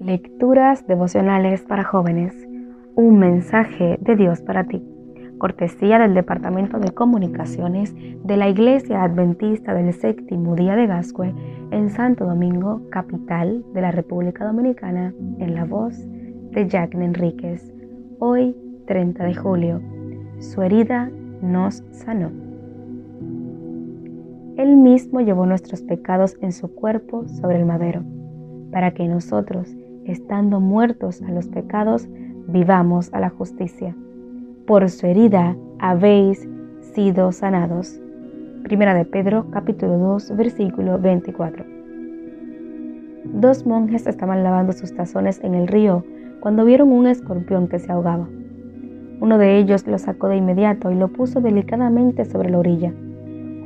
Lecturas 0.00 0.86
devocionales 0.86 1.62
para 1.62 1.82
jóvenes. 1.82 2.32
Un 2.94 3.18
mensaje 3.18 3.98
de 4.00 4.14
Dios 4.14 4.40
para 4.42 4.62
ti. 4.62 4.80
Cortesía 5.38 5.98
del 5.98 6.14
Departamento 6.14 6.78
de 6.78 6.92
Comunicaciones 6.92 7.92
de 8.22 8.36
la 8.36 8.48
Iglesia 8.48 9.02
Adventista 9.02 9.74
del 9.74 9.92
Séptimo 9.92 10.54
Día 10.54 10.76
de 10.76 10.86
Gascue 10.86 11.34
en 11.72 11.90
Santo 11.90 12.26
Domingo, 12.26 12.82
capital 12.92 13.64
de 13.74 13.80
la 13.80 13.90
República 13.90 14.44
Dominicana, 14.44 15.12
en 15.40 15.56
la 15.56 15.64
voz 15.64 15.98
de 16.52 16.68
Jack 16.68 16.94
Enríquez. 16.94 17.68
Hoy, 18.20 18.54
30 18.86 19.24
de 19.24 19.34
julio. 19.34 19.82
Su 20.38 20.62
herida 20.62 21.10
nos 21.42 21.82
sanó. 21.90 22.30
Él 24.56 24.76
mismo 24.76 25.22
llevó 25.22 25.44
nuestros 25.44 25.82
pecados 25.82 26.36
en 26.40 26.52
su 26.52 26.72
cuerpo 26.72 27.26
sobre 27.26 27.58
el 27.58 27.66
madero, 27.66 28.04
para 28.70 28.92
que 28.92 29.08
nosotros, 29.08 29.74
estando 30.12 30.60
muertos 30.60 31.22
a 31.22 31.30
los 31.30 31.48
pecados, 31.48 32.08
vivamos 32.48 33.12
a 33.12 33.20
la 33.20 33.30
justicia. 33.30 33.94
Por 34.66 34.88
su 34.90 35.06
herida 35.06 35.56
habéis 35.78 36.48
sido 36.94 37.32
sanados. 37.32 38.00
Primera 38.64 38.94
de 38.94 39.04
Pedro 39.04 39.46
capítulo 39.50 39.98
2 39.98 40.36
versículo 40.36 40.98
24. 40.98 41.64
Dos 43.24 43.66
monjes 43.66 44.06
estaban 44.06 44.42
lavando 44.42 44.72
sus 44.72 44.94
tazones 44.94 45.40
en 45.44 45.54
el 45.54 45.68
río 45.68 46.04
cuando 46.40 46.64
vieron 46.64 46.90
un 46.90 47.06
escorpión 47.06 47.68
que 47.68 47.78
se 47.78 47.92
ahogaba. 47.92 48.28
Uno 49.20 49.38
de 49.38 49.58
ellos 49.58 49.86
lo 49.86 49.98
sacó 49.98 50.28
de 50.28 50.36
inmediato 50.36 50.90
y 50.90 50.94
lo 50.94 51.08
puso 51.08 51.40
delicadamente 51.40 52.24
sobre 52.24 52.50
la 52.50 52.58
orilla. 52.58 52.92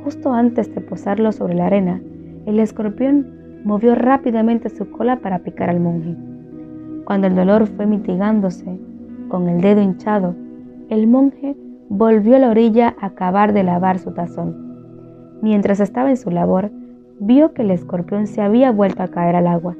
Justo 0.03 0.33
antes 0.33 0.73
de 0.73 0.81
posarlo 0.81 1.31
sobre 1.31 1.53
la 1.53 1.67
arena, 1.67 2.01
el 2.45 2.59
escorpión 2.59 3.61
movió 3.63 3.95
rápidamente 3.95 4.69
su 4.69 4.89
cola 4.89 5.17
para 5.17 5.39
picar 5.39 5.69
al 5.69 5.79
monje. 5.79 6.32
Cuando 7.05 7.27
el 7.27 7.35
dolor 7.35 7.67
fue 7.67 7.85
mitigándose, 7.85 8.79
con 9.27 9.49
el 9.49 9.61
dedo 9.61 9.81
hinchado, 9.81 10.35
el 10.89 11.07
monje 11.07 11.55
volvió 11.89 12.37
a 12.37 12.39
la 12.39 12.49
orilla 12.49 12.95
a 12.99 13.07
acabar 13.07 13.53
de 13.53 13.63
lavar 13.63 13.99
su 13.99 14.11
tazón. 14.11 14.55
Mientras 15.41 15.79
estaba 15.79 16.09
en 16.09 16.17
su 16.17 16.31
labor, 16.31 16.71
vio 17.19 17.53
que 17.53 17.63
el 17.63 17.71
escorpión 17.71 18.27
se 18.27 18.41
había 18.41 18.71
vuelto 18.71 19.03
a 19.03 19.09
caer 19.09 19.35
al 19.35 19.47
agua. 19.47 19.75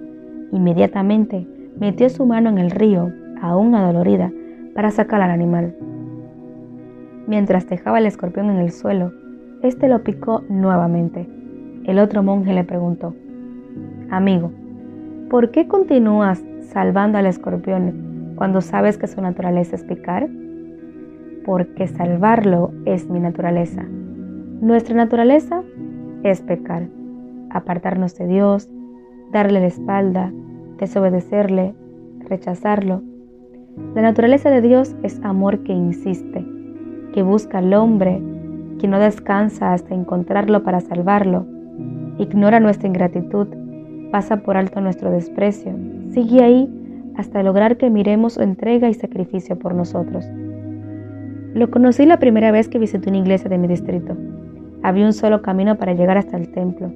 Inmediatamente 0.52 1.48
metió 1.80 2.10
su 2.10 2.26
mano 2.26 2.50
en 2.50 2.58
el 2.58 2.72
río, 2.72 3.12
aún 3.42 3.74
adolorida, 3.74 4.32
para 4.76 4.92
sacar 4.92 5.22
al 5.22 5.32
animal. 5.32 5.76
Mientras 7.28 7.68
dejaba 7.68 8.00
el 8.00 8.06
escorpión 8.06 8.50
en 8.50 8.58
el 8.58 8.72
suelo, 8.72 9.14
éste 9.62 9.88
lo 9.88 10.04
picó 10.04 10.44
nuevamente. 10.50 11.28
El 11.86 12.00
otro 12.00 12.22
monje 12.22 12.54
le 12.54 12.64
preguntó, 12.64 13.16
Amigo, 14.10 14.52
¿por 15.30 15.52
qué 15.52 15.68
continúas 15.68 16.44
salvando 16.64 17.18
al 17.18 17.26
escorpión 17.26 18.34
cuando 18.36 18.62
sabes 18.62 18.98
que 18.98 19.08
su 19.08 19.22
naturaleza 19.22 19.76
es 19.76 19.84
picar? 19.84 20.30
Porque 21.46 21.88
salvarlo 21.88 22.72
es 22.86 23.10
mi 23.10 23.20
naturaleza. 23.20 23.84
Nuestra 24.62 24.96
naturaleza 24.96 25.64
es 26.24 26.42
pecar, 26.42 26.88
apartarnos 27.50 28.18
de 28.18 28.28
Dios, 28.28 28.70
darle 29.32 29.60
la 29.60 29.68
espalda, 29.68 30.32
desobedecerle, 30.78 31.76
rechazarlo. 32.20 33.02
La 33.96 34.02
naturaleza 34.02 34.50
de 34.50 34.62
Dios 34.62 34.96
es 35.04 35.20
amor 35.24 35.64
que 35.64 35.74
insiste, 35.74 36.46
que 37.14 37.24
busca 37.24 37.58
al 37.60 37.74
hombre, 37.74 38.22
que 38.80 38.88
no 38.88 39.00
descansa 39.00 39.74
hasta 39.74 39.94
encontrarlo 39.94 40.64
para 40.64 40.80
salvarlo, 40.80 41.46
ignora 42.18 42.60
nuestra 42.60 42.88
ingratitud, 42.88 43.48
pasa 44.12 44.38
por 44.38 44.58
alto 44.58 44.80
nuestro 44.82 45.10
desprecio, 45.12 45.74
sigue 46.14 46.44
ahí 46.44 46.70
hasta 47.16 47.44
lograr 47.44 47.78
que 47.78 47.90
miremos 47.90 48.34
su 48.34 48.42
entrega 48.42 48.90
y 48.90 48.94
sacrificio 48.94 49.58
por 49.58 49.76
nosotros. 49.76 50.26
Lo 51.54 51.70
conocí 51.70 52.06
la 52.06 52.18
primera 52.18 52.52
vez 52.52 52.68
que 52.68 52.80
visité 52.80 53.10
una 53.10 53.20
iglesia 53.20 53.50
de 53.50 53.58
mi 53.58 53.68
distrito. 53.68 54.16
Había 54.82 55.06
un 55.06 55.14
solo 55.14 55.42
camino 55.42 55.78
para 55.78 55.94
llegar 55.94 56.18
hasta 56.18 56.38
el 56.38 56.50
templo, 56.50 56.92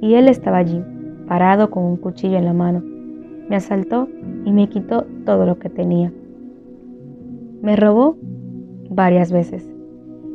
y 0.00 0.14
él 0.14 0.28
estaba 0.28 0.58
allí, 0.58 0.82
parado 1.26 1.70
con 1.70 1.84
un 1.84 1.96
cuchillo 1.96 2.38
en 2.38 2.44
la 2.44 2.52
mano. 2.52 2.82
Me 3.48 3.56
asaltó 3.56 4.08
y 4.44 4.52
me 4.52 4.68
quitó 4.68 5.06
todo 5.24 5.46
lo 5.46 5.58
que 5.58 5.68
tenía. 5.68 6.12
Me 7.62 7.76
robó 7.76 8.16
varias 8.90 9.32
veces. 9.32 9.68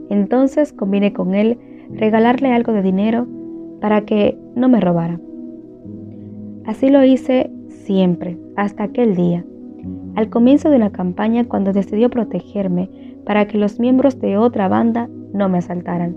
Entonces 0.09 0.73
combiné 0.73 1.13
con 1.13 1.33
él 1.33 1.57
regalarle 1.91 2.51
algo 2.51 2.73
de 2.73 2.81
dinero 2.81 3.27
para 3.79 4.01
que 4.01 4.37
no 4.55 4.67
me 4.67 4.81
robara. 4.81 5.19
Así 6.65 6.89
lo 6.89 7.03
hice 7.03 7.49
siempre, 7.83 8.37
hasta 8.55 8.83
aquel 8.83 9.15
día, 9.15 9.45
al 10.15 10.29
comienzo 10.29 10.69
de 10.69 10.79
la 10.79 10.91
campaña 10.91 11.45
cuando 11.45 11.73
decidió 11.73 12.09
protegerme 12.09 12.89
para 13.25 13.47
que 13.47 13.57
los 13.57 13.79
miembros 13.79 14.19
de 14.19 14.37
otra 14.37 14.67
banda 14.67 15.09
no 15.33 15.49
me 15.49 15.57
asaltaran. 15.57 16.15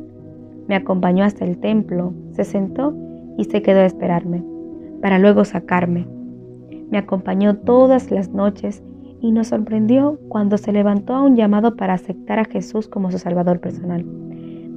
Me 0.69 0.77
acompañó 0.77 1.25
hasta 1.25 1.45
el 1.45 1.59
templo, 1.59 2.13
se 2.33 2.45
sentó 2.45 2.95
y 3.37 3.45
se 3.45 3.63
quedó 3.63 3.81
a 3.81 3.87
esperarme, 3.87 4.43
para 5.01 5.19
luego 5.19 5.45
sacarme. 5.45 6.07
Me 6.91 6.99
acompañó 6.99 7.57
todas 7.57 8.11
las 8.11 8.31
noches 8.31 8.83
y 9.21 9.33
nos 9.33 9.49
sorprendió 9.49 10.19
cuando 10.29 10.59
se 10.59 10.73
levantó 10.73 11.15
a 11.15 11.23
un 11.23 11.37
llamado 11.37 11.77
para 11.77 11.95
aceptar 11.95 12.39
a 12.39 12.45
Jesús 12.45 12.87
como 12.87 13.11
su 13.11 13.19
Salvador 13.19 13.61
personal. 13.61 14.05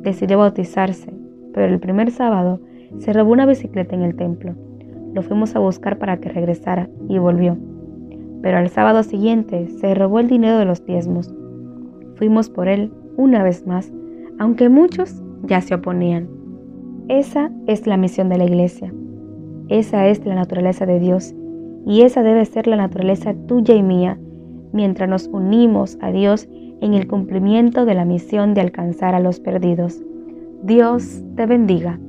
Decidió 0.01 0.39
bautizarse, 0.39 1.13
pero 1.53 1.65
el 1.65 1.79
primer 1.79 2.11
sábado 2.11 2.59
se 2.99 3.13
robó 3.13 3.33
una 3.33 3.45
bicicleta 3.45 3.95
en 3.95 4.03
el 4.03 4.15
templo 4.15 4.55
lo 5.13 5.21
fuimos 5.21 5.55
a 5.55 5.59
buscar 5.59 5.97
para 5.97 6.17
que 6.17 6.29
regresara 6.29 6.89
y 7.07 7.17
volvió. 7.17 7.57
Pero 8.41 8.57
al 8.57 8.69
sábado 8.69 9.03
siguiente 9.03 9.67
se 9.67 9.93
robó 9.95 10.19
el 10.19 10.27
dinero 10.27 10.57
de 10.57 10.65
los 10.65 10.85
diezmos. 10.85 11.33
Fuimos 12.15 12.49
por 12.49 12.67
él 12.67 12.91
una 13.17 13.43
vez 13.43 13.65
más, 13.67 13.91
aunque 14.37 14.69
muchos 14.69 15.21
ya 15.43 15.61
se 15.61 15.75
oponían. 15.75 16.29
Esa 17.07 17.51
es 17.67 17.87
la 17.87 17.97
misión 17.97 18.29
de 18.29 18.37
la 18.37 18.45
iglesia. 18.45 18.93
Esa 19.67 20.07
es 20.07 20.25
la 20.25 20.35
naturaleza 20.35 20.85
de 20.85 20.99
Dios 20.99 21.35
y 21.85 22.01
esa 22.01 22.23
debe 22.23 22.45
ser 22.45 22.67
la 22.67 22.75
naturaleza 22.75 23.33
tuya 23.47 23.75
y 23.75 23.83
mía 23.83 24.19
mientras 24.71 25.09
nos 25.09 25.27
unimos 25.27 25.97
a 26.01 26.11
Dios 26.11 26.47
en 26.81 26.93
el 26.93 27.07
cumplimiento 27.07 27.85
de 27.85 27.95
la 27.95 28.05
misión 28.05 28.53
de 28.53 28.61
alcanzar 28.61 29.15
a 29.15 29.19
los 29.19 29.39
perdidos. 29.39 30.01
Dios 30.63 31.23
te 31.35 31.45
bendiga. 31.45 31.99